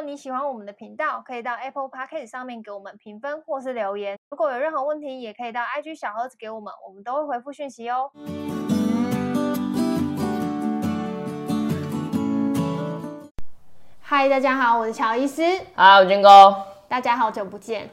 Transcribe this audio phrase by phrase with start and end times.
[0.00, 4.18] 果你喜欢我们的频道，可以到 Apple Podcast 上面给我们评分或是留言。
[4.30, 8.10] 如果有任何问题，也可以到 IG 小盒子给我们，我们都会回复讯息哦。
[14.00, 15.42] 嗨，大家好，我是乔医师。
[15.74, 16.56] 嗨，我军哥。
[16.88, 17.90] 大家好久不见。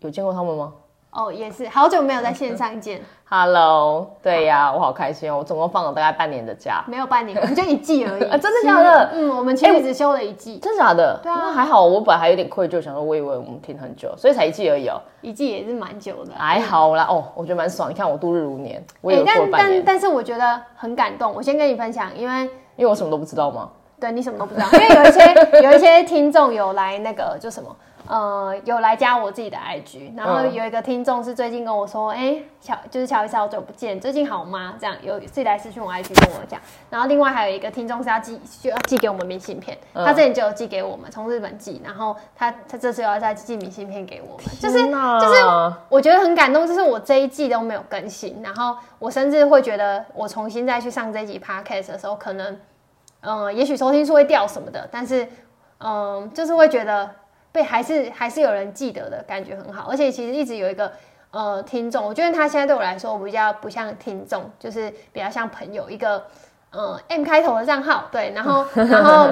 [0.00, 0.74] 有见过他们吗？
[1.12, 3.00] 哦，也是好久没有在线上见。
[3.28, 5.38] Hello，对呀、啊，我好开心哦！
[5.38, 8.22] 我总共放了大概半年的假，没有半年，我们就一季而已。
[8.30, 9.10] 啊，真的假的？
[9.12, 10.58] 嗯，我们其实只休了一季。
[10.58, 11.18] 真的假的？
[11.20, 11.84] 对啊，那还好。
[11.84, 15.00] 我本来还有点愧疚，想说我以为我们停很久，所以才一季而已哦。
[15.20, 17.06] 一季也是蛮久的，还好啦。
[17.10, 17.90] 哦，我觉得蛮爽。
[17.90, 19.50] 你看我度日如年，我也半年。
[19.50, 21.32] 但但但是我觉得很感动。
[21.34, 22.44] 我先跟你分享，因为
[22.76, 23.68] 因为我什么都不知道吗？
[23.98, 27.74] 对，你什么都不知道，因为有一些有一些听众有来那个就什么。
[28.10, 34.74] 呃，有来加我自己的 IG，然后有一个听众是最近跟我说，哎、嗯，乔就是乔医师好久不见，最近好吗？
[34.80, 36.60] 这样有自己来私讯我 IG 跟我讲。
[36.90, 45.40] 然后另外还有一个听众是要寄，就要寄给我们明信片，嗯、他之前就有寄给我们，从日本寄，然后他他这次又要再寄明信片给我们，就是就是
[45.88, 52.58] 我觉得很感动，就是我这一季都没有更新，然后我甚至会觉得我重新再去上这一集 Podcast 的时候，可能
[53.20, 55.24] 嗯、呃，也许收听数会掉什么的，但是
[55.78, 57.08] 嗯、呃，就是会觉得。
[57.52, 60.92] 被还是还是有人记得的感觉很好，而且其实一直有一个
[61.30, 66.24] 呃听众，我觉得他现在对我来说我比较不像听众，就是比较像朋友，一个
[66.70, 69.28] 呃 M 开头的账号，对，然后 然后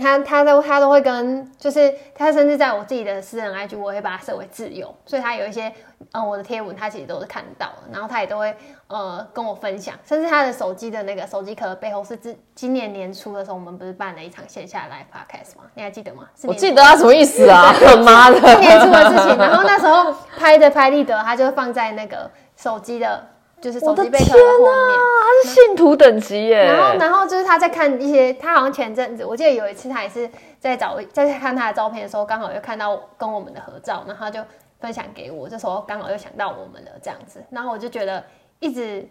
[0.00, 5.72] 他他都他都会跟，就是他甚至在我自己的私人 IG，我会把它设为自由，所以他有一些
[6.12, 8.54] 呃我的贴文，他其实都是看到的，然后他也都会。
[8.92, 15.62] 呃，跟我分享，甚至他的手机的那个手机壳背后是今今年年初的时候，我们不是办了一场线下 live podcast 吗？
[15.74, 16.24] 你还记得吗？
[16.42, 17.72] 我记得啊，什么意思啊？
[18.04, 19.38] 妈的，今年初的事情。
[19.38, 23.24] 然后那时候拍的拍立得，他就放在那个手机的，
[23.60, 24.98] 就是手机背壳的后面。
[25.20, 26.64] 他是信徒等级耶。
[26.64, 34.40] 然后，然后就是他在看一些，他好像前阵子，我记得有一次他也是在找，在看他的照片的时候，刚好又看到跟我们的合照，然后他就
[34.80, 38.22] 分享给我，这时候刚好又想到我们了这样子，然后我就觉得。
[38.62, 39.08] 一直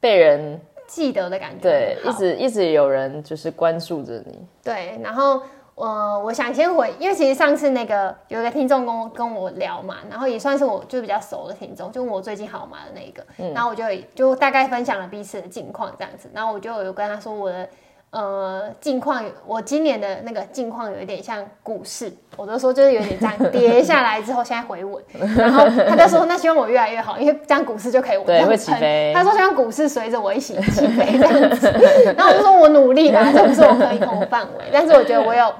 [0.00, 4.98] 被人记得的感觉，对，一直一直有人就是关注着你，对。
[5.00, 5.40] 然后，
[5.78, 13.84] 呃，我想先回，因为其实上次那个有一个听众跟我跟我聊嘛，然后也算是我就比较熟的听众，就问我最近好吗的那一个，嗯、然后我就
[14.14, 17.68] 就大概分享了彼此的近况这样子，然后我就有跟他说我的。
[18.10, 25.04] 呃，近况，我今年的那个近况有一点像股市，我都说就是有点这样跌下来之后，现在回稳，
[25.36, 29.12] 然后他就说那希望我越来越好，因为这样股市就可以稳，对，会起飞。
[29.14, 31.70] 他说希望股市随着我一起起飞这样子，
[32.16, 35.52] 然后我就说我努力啦，这不是我可以控的范围，但是我觉得我有，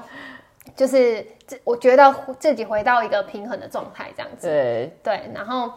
[0.75, 1.23] 就是
[1.63, 5.71] 我觉得自己回到一个平衡的状态这样子，对对，然后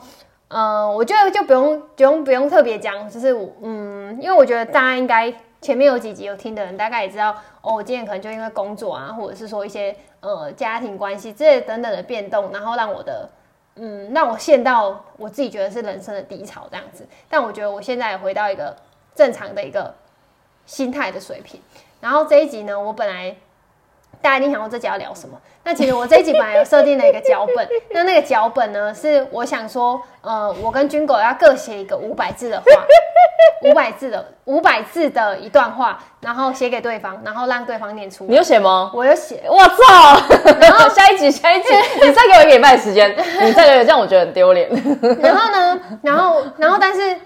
[0.48, 5.30] 呃，我觉得就不用不用不用特别讲，就是我嗯，因为我觉得大家应该。
[5.62, 7.76] 前面有几集有听的人，大概也知道哦。
[7.76, 13.30] 我今天可能就因为工作啊，或者是说一些呃家庭关系这些等等的变动，然后让我的
[13.76, 17.06] 嗯让我陷到我自己觉得是人生的低潮这样子。
[17.30, 18.76] 但我觉得我现在回到一个
[19.14, 19.94] 正常的一个
[20.66, 21.58] 心态的水平。
[22.00, 23.34] 然后这一集呢，我本来。
[24.20, 25.38] 大家一定想说这集要聊什么？
[25.64, 32.64] 那其实我这一集本来有设定了一个脚本， 那那个脚本呢，是我想说，呃，我跟军狗要各写一个五百字的话，
[33.68, 38.24] 五百字的五百字的一段话，然后写给对方，然后让对方念出。
[38.26, 38.90] 你有写吗？
[38.92, 39.42] 我有写。
[39.48, 40.20] 我操！
[40.60, 41.68] 然后 下一集，下一集，
[42.02, 44.68] 你再给我一个礼拜时间，你再给我，这样我觉得很丢脸。
[45.20, 45.80] 然后呢？
[46.02, 47.16] 然后，然后，但是。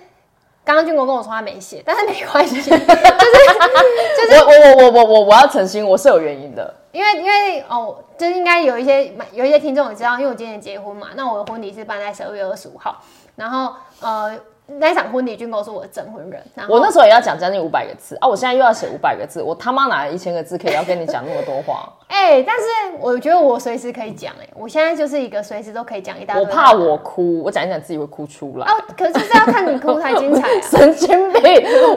[0.66, 13.00] 刚刚俊国跟我说他没写，但是没关系， 就是就是我我我我我我要澄清，我是有原因的，因为因为哦，就是应该有一些有一些听众也知道，因为我今年结婚嘛，那我的婚礼是办在十二月二十五号，
[13.36, 14.36] 然后呃。
[14.68, 16.42] 那场婚礼，军哥是我的证婚人。
[16.68, 18.26] 我那时候也要讲将近五百个字啊！
[18.26, 21.88] 我现在又要写五百个字，我他妈哪来一千个字可以要跟你讲那么多话？
[22.08, 22.62] 哎、欸，但是
[23.00, 26.42] 我觉得我随时可以讲哎、欸，我现在就是一个随时都可以讲一大堆。
[26.42, 28.66] 我怕我哭，我讲一讲自己会哭出来。
[28.66, 30.50] 哦，可是这要看你哭才精彩、啊。
[30.62, 31.42] 神经病！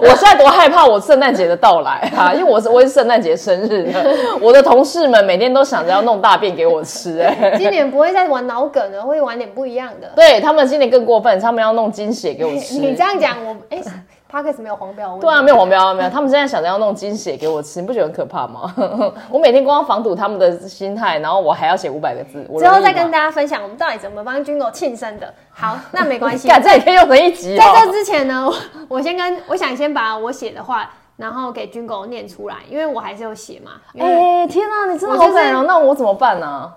[0.02, 2.34] 我现在多害怕我圣诞节的到来啊！
[2.34, 7.58] 因为我是我是圣诞节生日的，我的同事们每天都想着要弄大便给我吃哎、欸。
[7.58, 10.12] 今年不会再玩脑梗了，会玩点不一样的。
[10.16, 12.80] 对他们今年更过分，他们要弄精血给我吃。
[12.80, 13.38] 你这样讲。
[13.46, 13.82] 我哎
[14.32, 15.18] Podcast 没有黄标。
[15.18, 16.10] 对啊，没有黄标，没有。
[16.10, 18.72] 他们现在想着要弄精血给我吃，你不觉得很可怕吗？
[19.32, 22.44] 我每天光防堵他们的心态，然后我还要写五百个字。
[22.60, 25.34] 之后再跟大家分享我们到底怎么帮军狗庆生的。
[25.50, 27.58] 好， 那没关系，这也可以用成一集。
[27.58, 28.56] 在这之前呢，我
[28.98, 33.72] 我先跟我想先把我写的话，然后给军狗念出来，因为我还是有写嘛。
[33.98, 36.72] 哎，天哪，你真的好感人，那我怎么办呢？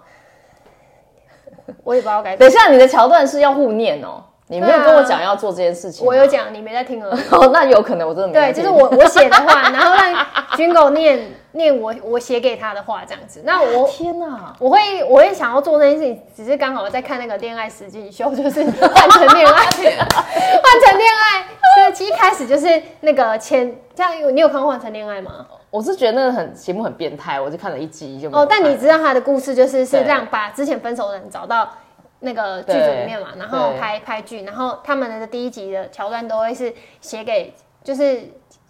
[1.84, 2.34] 我也不知道该。
[2.34, 4.24] 等一下，你的桥段是要互念哦。
[4.52, 6.06] 你没有跟我讲要做这件事情。
[6.06, 7.20] 我有讲，你没在听而已。
[7.32, 8.62] 哦，那有可能我真的没在听。
[8.62, 10.26] 对，就是我我写的话， 然后让
[10.56, 11.18] Jingle 念
[11.52, 13.40] 念我我写给他的话，这样子。
[13.46, 21.46] 那我天哪，我会我会想要做这件事情，只是刚好在看那个恋爱实境秀，就是换乘恋爱，换乘恋爱。
[21.74, 25.46] 所以其实一开始就是那个前，这样你有看过换成恋爱吗？
[25.70, 28.46] 我是觉得那个很节目很变态，我就看了一集就哦。
[28.46, 31.66] 但你知道他的故事就是是让把之前分手的人找到。
[32.22, 37.52] 那个剧组里面嘛，然后拍拍剧，然后他们的第一集的桥段都会是写给，
[37.84, 38.22] 就是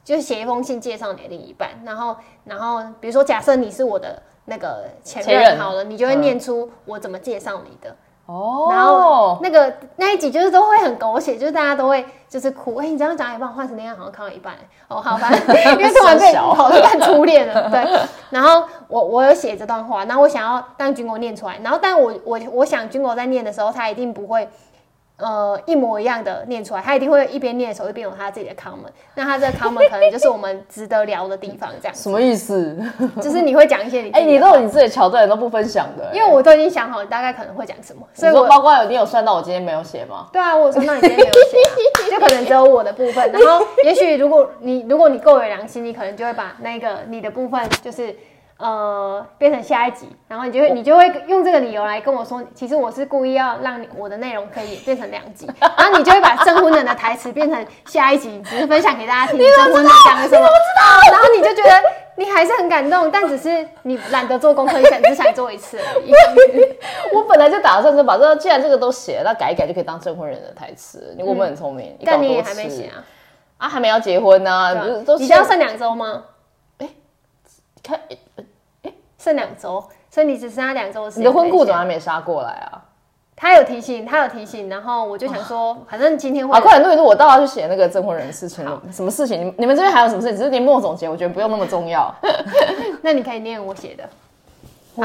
[0.02, 7.94] 就是写一封信介绍你的另一半，然后然后比如说假设你是我的那个前任好了，你就会念出我怎么介绍你的。
[8.26, 12.76] 哦，然后那个那一集就是都会很狗血，就是大家都会就是哭。
[12.76, 14.54] 哎、欸，你这样讲也帮我，换成那样好像看到一半。
[14.88, 15.28] 哦，好吧，
[15.76, 17.68] 因为突然被跑到看初恋了。
[17.68, 17.84] 对，
[18.30, 24.48] 然后我我有写这段话，然后我想要让军国念出来，然后但我我我想军国在念的时候，他一定不会。
[25.22, 28.90] 呃，一模一样的念出来，他一定会一边念的时候一边有他自己的 comment。
[29.14, 31.94] 那他这个 comment 可能就是我们值得聊的地方，这样。
[31.94, 32.76] 什么意思？
[33.22, 36.16] 就是你会讲一些你哎、欸，你都有你自己的桥段，你都不分享的、欸。
[36.16, 40.26] 因为我都已经想好你大概可能会讲什么，所以我包括有你有算到我今天没有写吗？
[40.32, 43.30] 对啊，我有算到你今天没有写、啊，就可能只有我的部分。
[43.30, 48.14] 然后也许如果你如果你够有良心，你可能就会把那个你的部分就是。
[48.62, 59.40] 呃，变成下一集，然后你就会你就会用这个理由来跟我说，其实我是故意要让你我的内容可以变成两集， 然后你就会把征婚人的台词变成下一集，只是分享给大家听。
[59.40, 60.46] 你征婚人讲的什么？
[61.10, 61.72] 然后你就觉得
[62.14, 66.12] 你还是很感动，但只是你懒得做功课，你想只想做一次而已。
[67.12, 71.12] 我本来就打算说，把这既然这个都写了，那改一改就可以当证婚人的台词。
[71.16, 73.02] 你我们很聪明，嗯、但你也还没写啊？
[73.58, 74.70] 啊，还没要结婚呢、啊？
[74.70, 76.22] 啊、都你要剩两周吗？
[76.78, 76.92] 哎、欸，
[77.82, 78.00] 看。
[79.22, 81.22] 剩两周，所以你只剩下两周的时间。
[81.22, 82.82] 你的婚顾怎么还没杀过来啊？
[83.36, 86.56] 他有提醒，他有提醒，然后我就想说，反正今天会。
[86.56, 88.64] 啊，快点录一录，我到要去写那个证婚人的事情。
[88.92, 89.46] 什么事情？
[89.46, 90.36] 你你们这边还有什么事情？
[90.36, 92.12] 只是年末总结，我觉得不用那么重要。
[93.00, 94.08] 那你可以念我写的。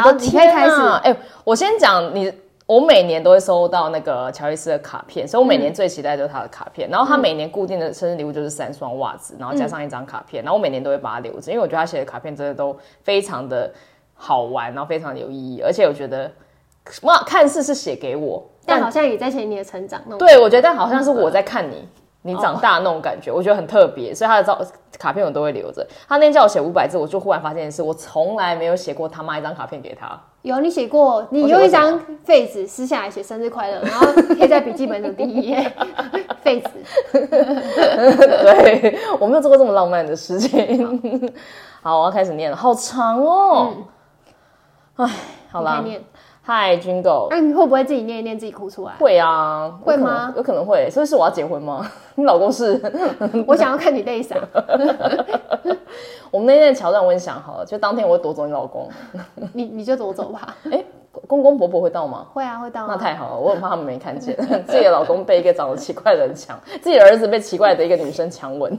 [0.01, 0.81] 好，你可以开始。
[1.03, 2.33] 哎、欸，我先讲你。
[2.67, 6.89] 我每年都会收到那个乔伊斯的卡片，所以我每年最期待就是他的卡片。
[6.89, 10.43] 嗯、然后他每年固定的生日礼物就是三双袜子，然后加上一张卡片。
[10.43, 13.71] 嗯、然后我每年都会把它留着，因为我觉得他写的卡片真的都非常的。
[14.17, 16.29] 好玩，然后非常的有意义，而且我觉得，
[17.03, 20.01] 哇，看似是写给我，但，好像也在写你的成长。
[20.17, 21.87] 对，我觉得但好像是我在看你，
[22.23, 24.59] 你长大那种感觉，哦、我觉得很特别，所以他的照
[24.97, 25.85] 卡片我都会留着。
[26.07, 30.19] 他那天叫我写五百字，我就忽然发现一件事，我从来没有写过他妈一张卡片给他。
[30.41, 35.71] 有你写过，你用一张废纸撕下来写生日快乐，然后贴在笔记本的第一页。
[36.41, 36.69] 废纸。
[37.11, 41.29] 对，我没有做过这么浪漫的事情。
[41.83, 43.73] 好，我要开始念了，好长哦。
[43.73, 43.83] 哎、
[44.97, 45.07] 嗯，
[45.51, 45.83] 好啦。
[46.41, 47.27] 嗨，Jingle。
[47.29, 48.93] 那、啊、你会不会自己念一念，自己哭出来？
[48.99, 49.69] 会啊。
[49.83, 50.33] 会吗？
[50.35, 50.89] 有可能会。
[50.89, 51.85] 所以是我要结婚吗？
[52.15, 52.81] 你老公是？
[53.45, 54.35] 我想要看你泪洒。
[56.31, 58.89] 我们那天的桥段我已经想好了，就当天我会夺走你老公。
[59.53, 60.55] 你你就夺走吧。
[60.65, 60.85] 哎、欸，
[61.27, 62.25] 公公婆婆会到吗？
[62.33, 62.87] 会啊，会到、啊。
[62.89, 64.35] 那太好了，我很怕他们没看见
[64.65, 68.77] 自己的老公被一个长得奇怪的人抢，自己的儿子被奇怪的一个女生强吻。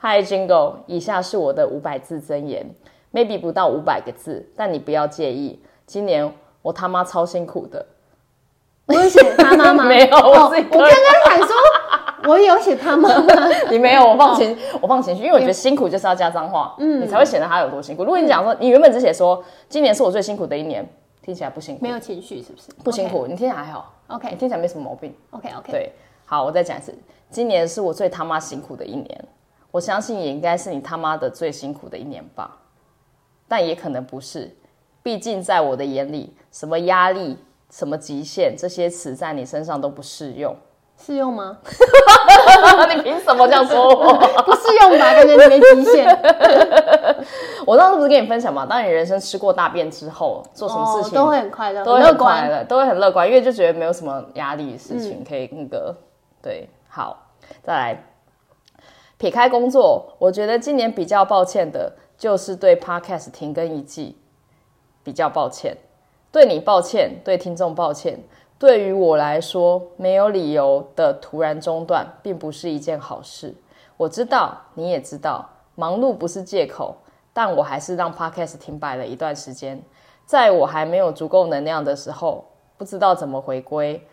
[0.00, 2.64] Hi Jingle，以下是我的五百字真言
[3.12, 5.60] ，maybe 不到五百个字，但你不要介意。
[5.86, 7.84] 今年我他妈超辛苦的，
[8.86, 9.84] 我有写他妈妈？
[9.88, 10.68] 没有，我自己、哦。
[10.72, 11.56] 我刚刚想说，
[12.30, 13.48] 我有写他妈妈。
[13.70, 18.04] 你没有，我放情，我放情绪，因为我觉得辛苦就是要加脏话，嗯，你才会显得他有多辛苦。
[18.04, 20.88] 如果你讲说，你原本只写说今年是我最辛苦的一年，
[21.22, 22.68] 听起来不辛苦，没有情绪是不是？
[22.84, 25.72] 不辛苦，你听起来还好，OK，你听起来没什么毛病，OK OK。
[25.72, 25.92] 对，
[26.26, 26.94] 好，我再讲一次，
[27.30, 29.24] 今年是我最他妈辛苦的一年。
[29.72, 32.56] 我相信也应该是你他妈的最辛苦的一年吧，
[33.50, 34.56] 但也可能不是，
[35.02, 37.36] 毕竟在我的眼里，什么压力、
[37.68, 40.54] 什么极限这些词在你身上都不适用。
[40.96, 41.58] 适用吗？
[42.94, 44.14] 你凭什么这样说我？
[44.46, 46.06] 不适用吧，感觉你没极限。
[47.66, 48.64] 我当时不是跟你分享嘛？
[48.64, 55.88] 当你人生吃过大便之后，做什么事情、哦、都会很快乐，都会很快乐，都会很乐观，因为就觉得没有什么压力的事情可以那个。
[55.88, 56.04] 嗯、
[56.40, 57.26] 对，好，
[57.64, 58.04] 再来。
[59.16, 64.14] 撇开工作，我觉得今年比较抱歉的就是对 Podcast 停更一季，
[65.02, 65.74] 比较抱歉，
[66.30, 68.20] 对你抱歉，对听众抱歉。
[68.58, 73.54] 对于我来说，没有理由的突然中断，并不是一件好事。
[73.96, 76.94] 我知道，你也知道，忙碌不是借口，
[77.32, 79.82] 但我还是让 Podcast 停摆了一段时间。
[80.26, 82.44] 在我还没有足够能量的时候，
[82.76, 84.06] 不知道怎么回归，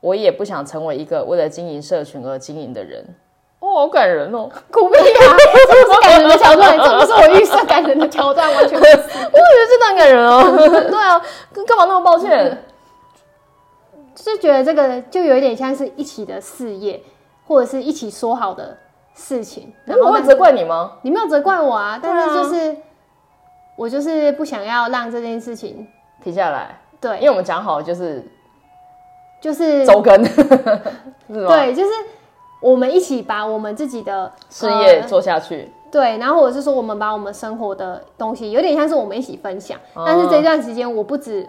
[0.00, 3.14] 我也不想成为一个为了经营社群而经营的人。
[3.62, 4.50] 哦，好感人哦！
[4.72, 5.36] 苦逼啊，
[5.70, 8.90] 这不是感人的桥段，这不是我预设感人的桥段，完全不是。
[8.98, 10.42] 我觉得这段感人哦。
[10.90, 11.22] 对啊，
[11.64, 12.64] 干嘛那么抱歉？
[14.16, 17.00] 就觉得这个就有一点像是一起的事业，
[17.46, 18.76] 或者是一起说好的
[19.14, 19.72] 事情。
[19.84, 20.92] 然后我会责怪你吗？
[21.02, 22.76] 你没有责怪我啊，但是就是、啊、
[23.76, 25.86] 我就是不想要让这件事情
[26.22, 26.78] 停下来。
[27.00, 28.24] 对，因为我们讲好就是
[29.40, 31.90] 就是周更，对，就是
[32.62, 35.60] 我们一起把我们自己的事业做下去。
[35.62, 39.78] 呃对，然后或者是说，我们把我们生活的东西，有点像是我们一起分享。
[39.94, 41.46] 嗯、但是这段时间，我不止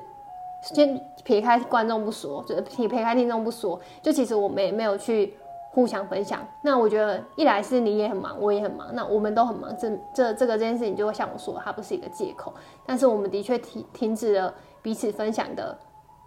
[0.62, 5.34] 先撇开观众不说，就是撇撇开听众不说，就其实我们也没有去
[5.72, 6.46] 互相分享。
[6.62, 12.54] 那我觉得，一来是你也很忙，我也很忙，那我们都很忙，这这这个这件事情，就会像我说，它不是一个借口。
[12.86, 15.78] 但是我们的确停停止了彼此分享的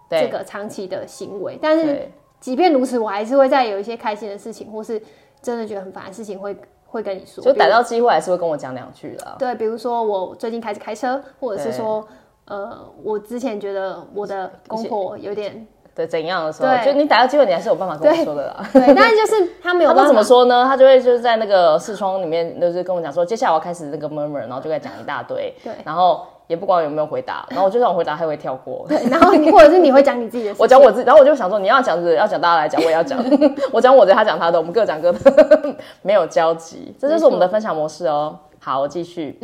[0.09, 1.59] 这个长期的行为。
[1.61, 5.01] 但是即便如此，我还是会在有一些开心的事情，或是
[5.43, 6.57] 真的觉得很烦的事情会。
[6.89, 9.37] 会跟你说，就逮到机会还是会跟我讲两句的。
[9.41, 12.07] 对，比如说我最近开始开车，或者是说，
[12.47, 18.67] 呃，我之前觉得我的公婆有点对怎样的时候，就你逮到机会，你还是有办法跟我说的啦。
[18.73, 20.03] 对，但是就是他没有办法。
[20.03, 20.65] 他怎么说呢？
[20.65, 25.53] 他就会就是在那个视窗里面，就是跟我讲说，接下来我要开始那个 murmur，然后就该讲一大堆。
[25.65, 26.25] 对，然后。
[26.47, 28.85] 也不管有没有回答，然后我就算我回答，他会跳过。
[28.89, 33.23] 对，然后你或者是你会讲你自己的事，我讲我自己，然后我就想说，你要讲是要讲大家来讲，我也要讲。
[33.73, 38.39] 我讲我的，他讲他的，我们各讲各的， 没有交集，这就是我们的分享模式哦。
[38.59, 39.39] 好，我继续。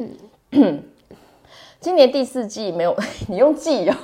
[0.53, 0.83] 嗯，
[1.81, 2.97] 今年第四季没有
[3.29, 3.97] 你用季哦。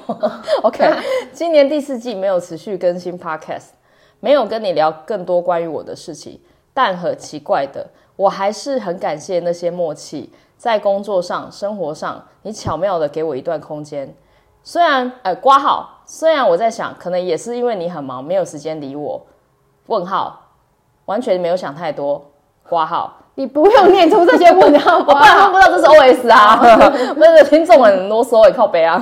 [0.62, 0.90] OK，
[1.32, 3.68] 今年第四季没有持续更新 Podcast，
[4.20, 6.40] 没有跟你聊更多关于我的事情，
[6.74, 7.86] 但很奇怪的，
[8.18, 10.30] 我还是很感谢那些默契。
[10.56, 14.12] 在工作上、生活上，你巧妙的给我一段空间。
[14.64, 19.24] 虽然，呃，挂号，虽然我在想，可能也是因为你很忙，没有时间理我。
[19.86, 20.48] 问号，
[21.04, 22.20] 完全没有想太多。
[22.68, 26.56] 挂号，你不用念出这些问号， 我不然不知道这是 OS 啊。
[27.14, 29.00] 不是听众很啰嗦，也靠北啊。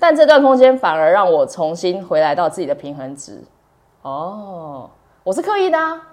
[0.00, 3.40] 但这段空间反而让我重新回来到自己的平衡值。
[4.02, 4.90] 哦，
[5.22, 6.08] 我是刻意的啊。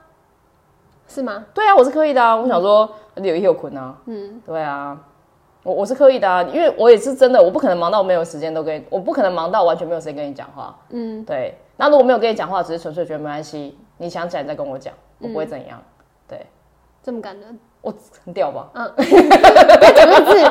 [1.09, 1.43] 是吗？
[1.53, 2.33] 对啊，我是刻意的啊。
[2.35, 3.95] 我想说，有一有困啊。
[4.05, 4.97] 嗯，对啊，
[5.63, 10.77] 我我是刻意的啊，因为我也是真的，我不可能忙到没有时间都跟你，我不可能忙到完全没有时间跟你讲话。
[10.91, 11.57] 嗯，对。
[11.75, 15.81] 那如果没有跟你讲话，只是纯粹觉得没关系，你想起来再跟我讲，我不会怎样。
[16.27, 16.45] 对，
[17.01, 17.91] 这么感人，我
[18.23, 18.69] 很屌吧？
[18.73, 20.39] 嗯，怎么字？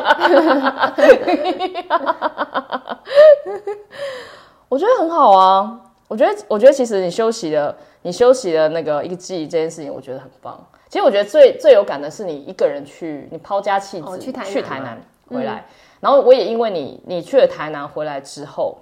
[4.68, 5.80] 我觉得很好啊。
[6.08, 7.74] 我觉得，我觉得其实你休息了。
[8.02, 10.58] 你休息的那个一个季这件事情，我觉得很棒。
[10.88, 15.64] 其实我觉得最最有感的是你一个人去，你抛家弃子、哦、去台南，去台南回来，嗯、
[16.00, 18.78] 然后我也因为你，你去了台南回来之后，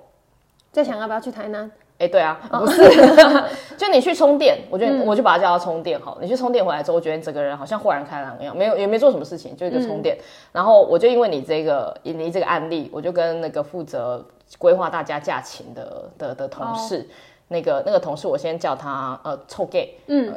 [0.71, 1.69] 在想要不要去台南？
[1.99, 2.83] 哎、欸，对啊，哦、 不是，
[3.77, 6.19] 就你去充电，我觉得、嗯、我就把它叫它充电好。
[6.21, 10.15] 你去充电回来之后，我觉得你整个人好像豁然开朗一样，没有也没做什么事情，就一个充电。
[10.17, 14.25] 嗯、然后我就因为你这个你这个案例，我就跟那个负责
[14.59, 16.99] 规划大家假期的的的同事。
[16.99, 17.05] 哦
[17.49, 20.35] 那个那个同事，我先叫他呃臭 gay，嗯，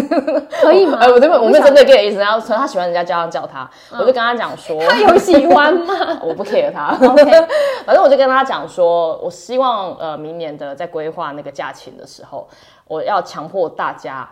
[0.62, 0.98] 可以吗？
[1.00, 5.94] 哎，我这边我没有针对 gay 的意思，然后他喜欢人家这样叫他，我就跟他讲说， 他有喜欢吗？
[6.24, 7.24] 我不 care 他，OK，
[7.84, 12.48] 反正我就跟他讲说，我希望呃明年的在规划那个假期的时候，
[12.88, 14.26] 我要强迫大家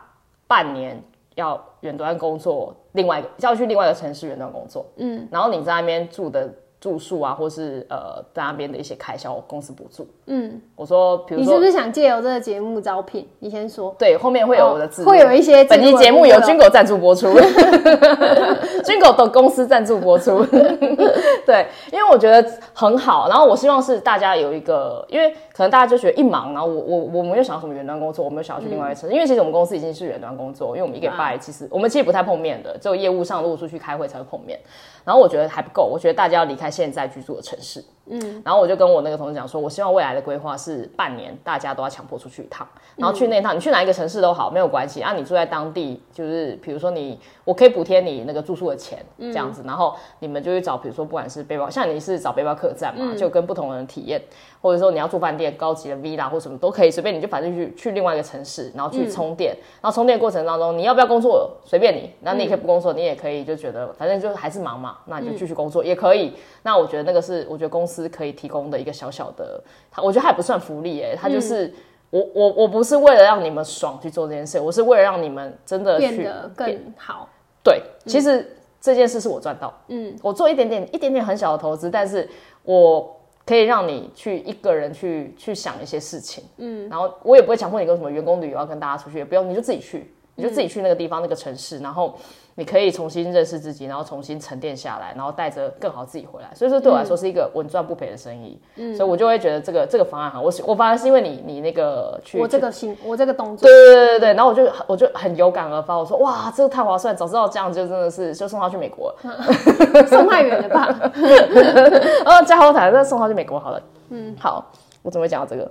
[0.47, 1.03] 半年
[1.35, 6.51] 要远端工作，另外一个要去另外一个城市远端工作，嗯，然后你在那边住的。
[6.85, 10.07] 住宿啊，或是呃在那边的一些开销，公司补助。
[10.27, 13.27] 嗯，我说，比如说，你是不是想借由这个节目招聘？
[13.39, 13.97] 你先说。
[13.99, 15.65] 对，后面会有我的字、哦，会有一些。
[15.65, 17.33] 本期节目由军狗赞助播出，
[18.85, 20.45] 军狗的公司赞助播出。
[21.47, 34.61] 对，因为我觉得很好，然后我希望是大家有一个，因为可能大家就觉得一忙，然后我我我没有想要什么远端工作，我没有想要去另外一个城市，嗯、因为其实我们公司已经是远端工作，因为我们一个礼拜其实、啊、我们其实不太碰面的，只有业务上如果出去开会才会碰面。
[35.05, 37.85] 然后我觉得还不够，我觉得大家要离开现在居住的城市。
[38.07, 45.15] 嗯，然后我就跟我那个同事讲说，我希望未来的规划是半年，大家都要强迫出去一趟，然后去那一趟，你去哪一个城市都好，没有关系啊。
[45.15, 54.21] 你住在当地，就是比如说你，我可以补贴你那个住宿的钱，这样子，然后你们就去找，比如说不管是背包，像你是找背包客栈嘛，就跟不同的人体验，
[54.61, 66.35] 或者说你要住饭店，高级的 villa 或什么都可以，随便你就反正去去另外一个城市，然后去充电，然后充电过程当中你要不要工作随便你，那你也可以不工作，你也可以就觉得反正就还是忙嘛，那你就继续工作也可以。
[66.63, 68.85] 那我觉得那个是我觉得公司可以提供的。
[68.85, 69.59] 一个小小的，
[69.91, 71.75] 他我觉得他也不算福利哎、欸，他就是、嗯、
[72.11, 77.31] 我我我不是为了让你们爽去做这件事，我是为了让你们真的去变得更好。
[77.63, 82.29] 对，其实这件事是我赚到，嗯，我做一点点一点点很小的投资，但是
[82.63, 92.15] 我可以让你去一个人去去想一些事情，嗯，然后我也不会强迫你跟什么员工旅游要跟大家出去，也不用，你就自己去，你就自己去那个地方、嗯、那个城市，然后
[92.57, 96.49] 你可以重新认识自己，然后重新沉淀下来，然后带着更好自己回来。
[96.55, 98.61] 所以说对我来说是一个稳赚不赔的生意。
[98.77, 100.41] 嗯，所以我就会觉得这个这个方案好。
[100.41, 110.89] 我我反而是因为你你那个去我这个心我这个动作，对对对对对，然后我就我就很有感而发，我说哇，这个太划算，早知道这样就真的是就送他去美国了，送太远了吧？
[112.25, 113.83] 然后加后台再送他去美国好了。
[114.11, 114.71] 嗯，好，
[115.03, 115.71] 我怎么会讲到这个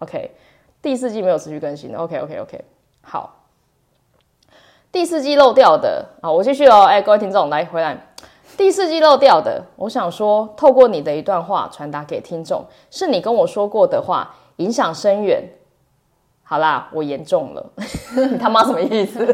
[0.00, 0.30] ？OK，
[0.82, 1.98] 第四季没有持续更新的。
[1.98, 2.64] OK OK OK，
[3.02, 3.37] 好。
[4.98, 6.82] 第四季漏掉的啊，我继续哦。
[6.82, 7.96] 哎，各位听众，来回来。
[8.56, 15.40] 第四季漏掉的，我想说，透过你的一段话传达给听众，是你跟我说过的话，影响深远。
[16.42, 17.64] 好啦，我严重了，
[18.28, 19.24] 你 他妈什么意思？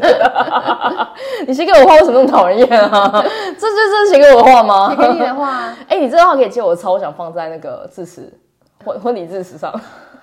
[1.47, 3.09] 你写给我的话为什么那么讨人厌啊？
[3.57, 4.91] 这这这是写给我的话吗？
[4.91, 5.73] 写给你的话。
[5.89, 8.31] 哎，你这段话可以借我抄，我想放在那个致辞
[8.85, 9.73] 婚婚礼致辞上。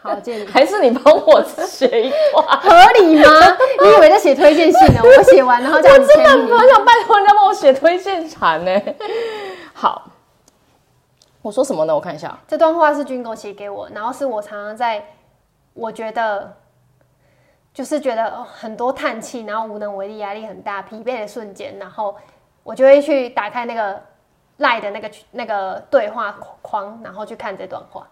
[0.03, 0.47] 好，借你。
[0.51, 3.31] 还是你帮我写一段，合理吗？
[3.83, 5.01] 你以为在写推荐信呢？
[5.05, 6.45] 我写完然后这样子签名。
[6.45, 8.83] 我真的很想拜托人家帮我写推荐函呢。
[9.73, 10.11] 好，
[11.41, 11.95] 我说什么呢？
[11.95, 15.05] 我看一下，这段话是军哥写给我，然后是我常常在，
[15.73, 16.57] 我觉得
[17.73, 22.15] 就是觉得很多叹气，然后无能为力，压力很大，疲惫的瞬间，然后
[22.65, 24.03] 我就会去打开那个
[24.57, 28.05] 赖的那个那个对话框，然后去看这段话。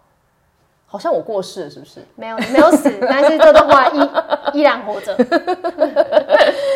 [0.93, 2.05] 好像我过世了，是不是？
[2.17, 5.15] 没有，你没有死，但是这段话依依然活着。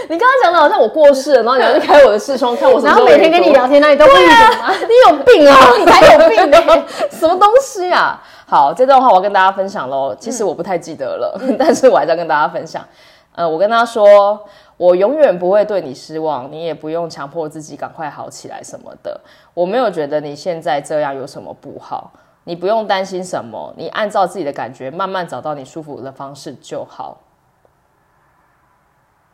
[0.08, 2.92] 你刚刚讲的好像我过世了，然后你要去开我的视窗看我什么。
[2.92, 4.72] 然后每天跟你聊天，那你都不懂吗？
[4.78, 5.58] 你有病啊！
[5.76, 6.84] 你才有病呢、欸！
[7.10, 8.22] 什么东西啊？
[8.46, 10.14] 好，这段话我要跟大家分享喽。
[10.20, 12.86] 其实我不太记得了，嗯、但是我还在跟大家分享。
[13.34, 14.38] 呃，我跟他说，
[14.76, 19.20] 我永远不会对你失望，你也不用强迫自己赶快好起来什么的。
[19.54, 22.12] 我没有觉得你现在这样有什么不好。
[22.44, 27.18] 你不用担心什么，你按照自己的感觉，慢慢找到你舒服的方式就好。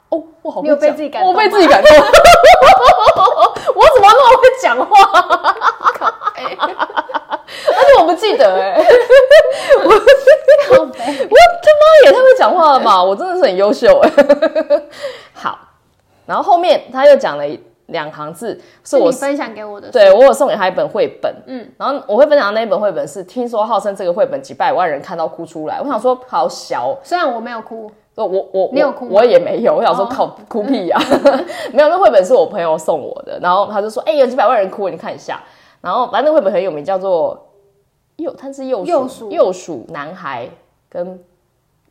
[0.09, 1.91] 哦，我好会讲，你有被自己感动，我被自己感动。
[3.75, 4.95] 我怎么那么会讲话？
[6.41, 8.83] 而且我不记得哎、欸，
[9.83, 13.03] 我我他妈也太会讲话了吧！
[13.03, 14.11] 我真的是很优秀哎。
[15.35, 15.59] 好，
[16.27, 17.61] 然后后面他又讲了一。
[17.91, 31.05] 两行字是我是分享给我的，对，我有送给他一本绘本，嗯，然后我会分享的那一本绘本是，听说号称这个绘本几百万人看到哭出来，我想说好小，虽然我没有哭，我我我你有哭，我也没有，我想说靠哭屁呀、啊，
[31.73, 35.43] 没有，那绘本是我朋友送我的，然后他就说，哎、欸，有几百万人哭，你看一下，
[35.81, 37.49] 然后反正那绘本很有名，叫做
[38.17, 40.49] 幼，他是幼鼠，幼鼠男孩
[40.89, 41.19] 跟。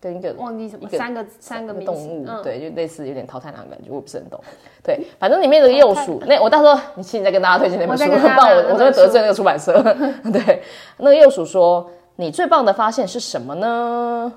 [0.01, 4.41] 跟一个忘记什么，三个三个动物，嗯、对，就类似有点淘汰那种感觉，我不是很懂。
[4.81, 9.81] 对，反正里面的幼鼠，那我到时候你请你再跟大家推荐那本书，很棒，我我就会得罪那个出版社。
[10.31, 10.63] 对，
[10.97, 14.31] 那个幼鼠说：“你最棒的发现是什么呢？”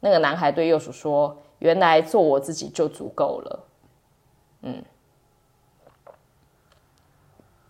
[0.00, 3.64] 那个男孩对幼鼠说：“原来做我自己就足够了。”
[4.62, 4.82] 嗯。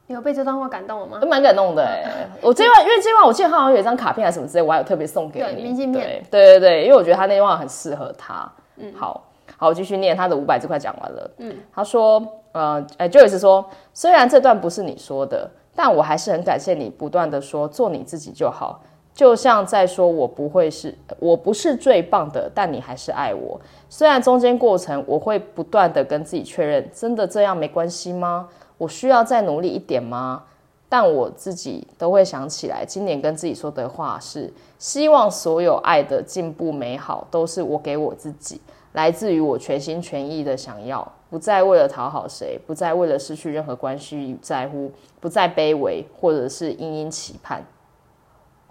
[0.09, 1.19] 你有被这段话感动了吗？
[1.21, 1.85] 都蛮感动的
[2.41, 5.63] 我这段因为这段我记得他好像有一张卡片还是什么之类，我还有特别送给你。
[5.63, 6.23] 明信片。
[6.31, 8.51] 对对对，因为我觉得他那句话很适合他。
[8.77, 9.25] 嗯，好，
[9.57, 11.31] 好，我继续念他的五百字快讲完了。
[11.39, 18.81] 嗯，他说，呃，哎，Joyce 说，虽然这段不是你说的，但我还是很感谢你不断的说做你自己就好，
[19.13, 23.61] 就像在说我不会是，我不是最棒的，但你还是爱我。
[23.89, 28.49] 虽然中间过程我会不断的跟自己确认，真的这样没关系吗？
[28.79, 30.45] 我需要再努力一点吗？
[30.89, 38.61] 但我自己都会想起来，今年跟自己说的话是：希望所有爱的进步、美好，都是我给我自己，
[38.93, 47.67] 来自于我全心全意的想要，不再为了讨好谁，不再为了失去任何关系在乎，不再卑微或者是殷殷期盼。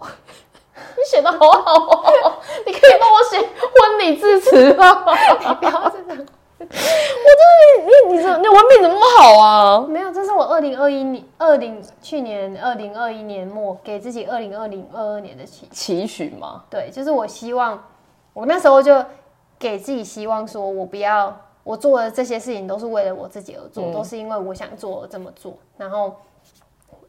[0.00, 5.04] 你写得好好哦，你可以帮我写婚礼致辞吗？
[5.38, 6.26] 你不要这样。
[7.78, 9.86] 你你这你文笔怎么那么好啊？
[9.88, 16.64] 没有，这是我二零二一年二零去年二零二一年末给自己二零二零二二年的期期许吗？
[16.70, 17.82] 对，就是我希望
[18.32, 19.04] 我那时候就
[19.58, 26.14] 给自己希望，说我不要我做的这些事情都是为了我自己而做，嗯、都是因为我想做而这么做，然后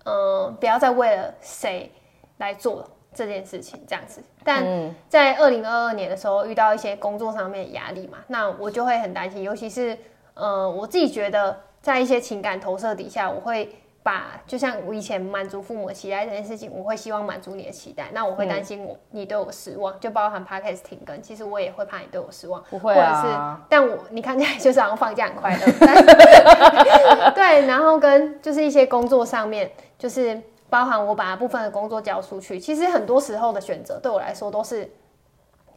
[0.05, 1.91] 嗯、呃，不要再为了谁
[2.37, 2.83] 来做。
[3.15, 4.63] 这件事情这样子，但
[5.09, 9.97] 在二零二二年的时候遇到一些工作上面的压力嘛，那我就会很担心，尤其是
[10.37, 23.37] 呃，我自己觉得在一些情感投射底下，我会把就像我以前满足父母的期待这件事情，我会希望满足你的期待，那我会担心我你对我失望，就包含 Podcast 停更，其实我也会怕你对我失望，不会啊，或者是，
[23.69, 30.41] 但我你看起来就是好像放假很快乐， 对，然后跟就是一些工作上面就是。
[30.69, 34.91] 包含我把部分的工作交出去，其实很多时候的选择对我来说都是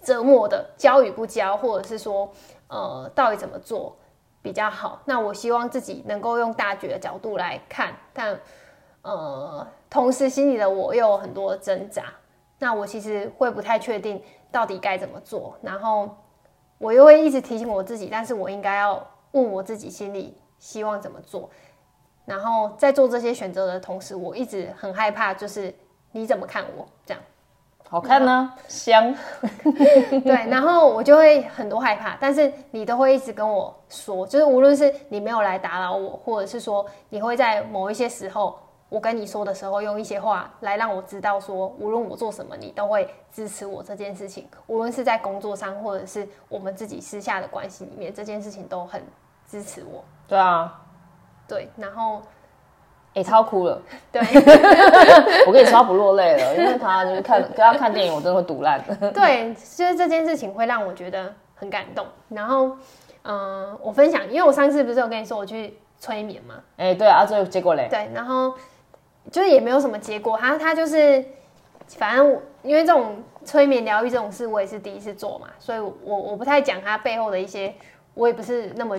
[0.03, 2.29] 折磨的，交与不交，或者是说，
[2.67, 3.97] 呃，到底怎么做，
[4.43, 5.01] 比较好。
[5.05, 8.39] 那我希望自己能够用大局的角度来看，但
[9.03, 12.05] 呃，同时心里的我又有很多挣扎。
[12.59, 14.23] 那我其实会不太确定
[14.53, 16.15] 到底该怎么做，然后
[16.77, 21.49] 我又会一直提醒我自己，但是我应该要问我自己心里希望怎么做。
[22.27, 25.75] 然后在做这些选择的同时，我一直很害怕，就是
[26.13, 27.23] 你怎么看我这样？
[27.91, 29.13] 好看呢，香。
[30.23, 38.57] 对，然后我就会很多害怕，但是你都会一直跟我说，就是无论是你没有来打扰我，或者是说你会在某一些时候，
[38.89, 44.49] 我跟你说的时候，用一些话来让我知道说，无论我做什么，你都会支持我这件事情。
[44.69, 49.03] 无论是在工作上，或者是我们自己私下的关系里面，这件事情都很
[49.49, 50.05] 支持我。
[50.29, 50.81] 对啊。
[51.49, 52.23] 对，然后，
[53.13, 53.83] 哎、欸，超哭了。
[54.13, 54.21] 对，
[55.47, 58.81] 我跟你说他不落泪了，因为他就是看跟他看电影，我真的会堵烂。
[59.13, 62.07] 对，就是这件事情会让我觉得很感动。
[62.29, 62.69] 然后，
[63.23, 66.55] 嗯、呃，我分享，因为我上次不是有跟你说我去催眠嘛？
[66.77, 67.89] 哎、欸，对啊，最后结果嘞？
[67.91, 68.55] 对，然后
[69.33, 70.39] 就是也没有什么结果。
[70.39, 71.25] 他他就是，
[71.89, 77.75] 反正我因为这种催眠疗愈这种事，我也是第一次做嘛，所以我我不太讲他背后的一些，
[78.15, 78.97] 我也不是那么。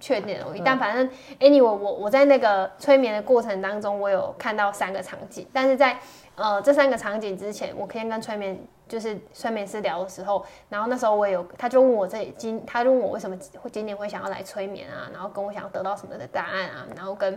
[0.00, 5.44] 确定而已，但反正 anyway，我我在那个催眠的过程当中，我有看到三个场景。
[5.52, 5.98] 但是在
[6.36, 8.56] 呃这三个场景之前，我先跟催眠
[8.86, 17.36] 就是催眠师聊的时候，然后那时候我也有，他就问我这今，他就问我为什么会今年会想要来催眠啊，然后跟我想要得到什么的答案啊，然后跟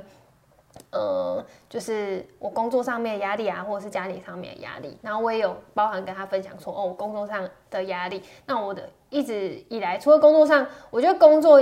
[0.91, 8.21] 呃就是我工作上面的压力啊，或者是家庭上面的压力，然后我也有包含跟他分享说，哦，我工作上的压力。
[8.45, 11.59] 那我的一直以来，除了工作上，我觉得工作。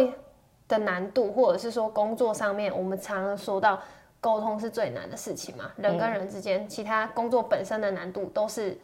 [0.70, 3.82] 的难度，或者是说工作上面，我们常常说到
[4.22, 5.72] 沟通是最难的事情嘛。
[5.76, 8.78] 人跟人之间，其他工作本身的难度都是，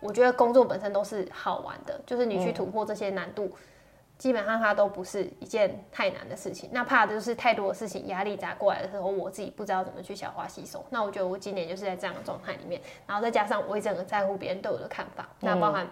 [0.00, 3.50] 我觉得工作本身都是好玩的，就是你去突破这些难度，
[4.18, 6.68] 基本上它都不是一件太难的事情。
[6.72, 10.84] 那怕的就是太多的事情压力砸过来的时候，我自己不知道怎么去消化吸收。
[10.90, 15.86] 那我觉得我今年就是在这样的状态里面，然后再加上我一整个在乎别人对我的看法，那包含，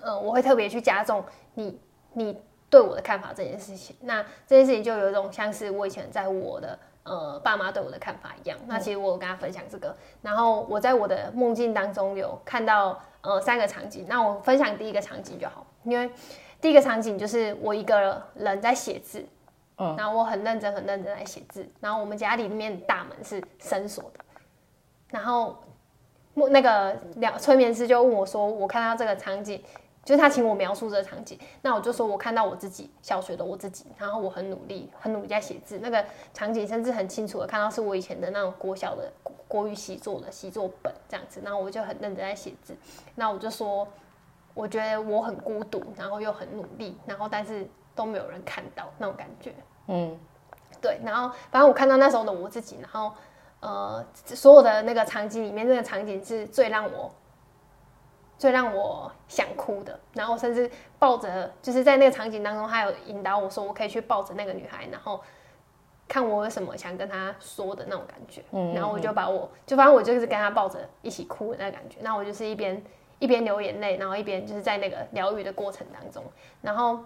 [0.00, 1.24] 呃，我会特别去加重
[1.54, 1.80] 你
[2.12, 2.40] 你。
[2.70, 8.58] 对我的看法这件事情，那这件事情就有一种像是我以前在我的呃爸妈对我的看法一样。
[8.66, 14.04] 那其实我有跟他分享这个，然后我在我的梦境当中有看到呃三个场景。
[14.06, 16.10] 那我分享第一个场景就好，因为
[16.60, 19.24] 第一个场景就是我一个人在写字，
[19.78, 24.24] 嗯，然后我很认真很认真在写字，然后我们家里面大门是深锁的，
[25.10, 25.56] 然后
[26.34, 29.62] 那个两催眠师就问我说，我看到这个场景。
[30.08, 35.80] 就是他请我描述这个场景，那我就说我看到我自己小学的我自己，然后我很努力，很努力在写字。
[35.82, 39.12] 那个场景甚至很清楚的看到是我以前的那种国小的
[39.46, 42.74] 国语习作的习作本这样子，然后我就很认真在写字。
[43.16, 43.86] 那我就说，
[44.54, 49.52] 我觉得我很孤独，然后又很努力，然后但是都没有人看到那种感觉。
[49.88, 50.18] 嗯，
[50.80, 50.98] 对。
[51.04, 53.12] 然后反正我看到那时候的我自己，然后
[53.60, 57.12] 呃，所有的那个场景里面，那个场景是最让我。
[58.38, 65.20] 最让我想哭的，然后甚至抱着，就是在那个场景当中，他有引导我说，我可以去抱着那个女孩，然后
[66.06, 68.42] 看我有什么想跟她说的那种感觉。
[68.52, 71.98] 嗯，然后我就把我，就反正我就是跟她抱着一起哭的那个感觉。
[72.00, 72.80] 那我就是一边
[73.18, 76.22] 一边流眼泪，然后一边就是在那个疗愈的过程当中，
[76.62, 77.00] 然后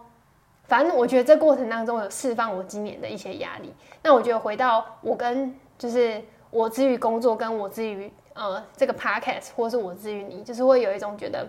[0.64, 3.72] 反正我觉得这过程当中有释放我今年的一些压力。
[4.02, 8.12] 那我觉得回到我跟就是我之于工作，跟我之于。
[8.34, 11.46] 呃，这个 podcast 或是我治愈你，就是会有一种觉得，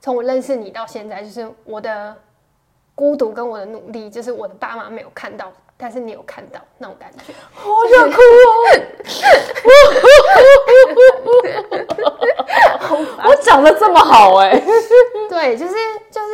[0.00, 2.16] 从我认识你到现在，就是我的
[2.94, 7.34] 孤独跟我的努力，就是我的爸妈没有看到，但是你有看到那种感觉。
[7.52, 8.50] 好想哭哦！
[13.28, 14.64] 我讲的这么好哎、欸，
[15.28, 15.74] 对，就是
[16.10, 16.28] 就是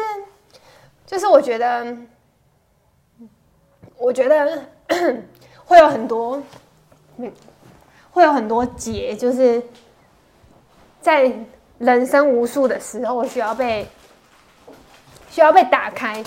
[1.07, 1.97] 就是我觉得，
[3.99, 4.63] 我觉得
[5.67, 6.41] 会有很多。
[8.15, 9.61] 会有很多结，就是
[11.01, 11.31] 在
[11.79, 13.85] 人生无数的时候需要被
[15.29, 16.23] 需要被打开，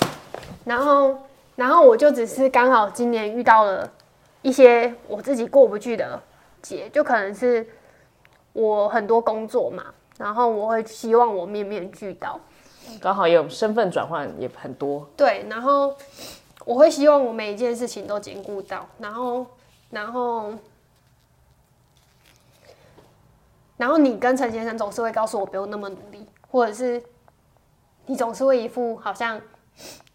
[0.66, 1.18] 然后
[1.56, 3.90] 然后我就只是刚好今年遇到了
[4.42, 6.22] 一些我自己过不去的
[6.62, 7.66] 结，就可能是
[8.52, 9.86] 我很多工作嘛，
[10.18, 12.38] 然后我会希望我面面俱到，
[13.00, 15.96] 刚好也有身份转换也很多，对，然后
[16.66, 19.46] 我会希望我每一件事情都兼顾到，然后
[19.90, 20.52] 然后。
[23.78, 27.02] 然后你跟陈先生总是会告诉我不用那么努力，或者是
[28.08, 29.40] 你总是会一副好像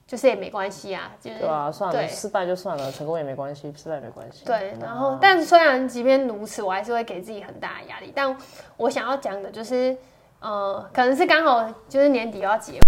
[0.06, 4.44] 就是也没关系啊，就是对啊，算了，失败就算了，成功也没关系，失败也没关系。
[4.44, 8.12] 对，然后但虽然即便如此，我还是会给自己很大的压力。
[8.14, 8.36] 但
[8.76, 9.96] 我想要讲的就是，
[10.40, 12.80] 呃，可能是刚好就是年底要结婚，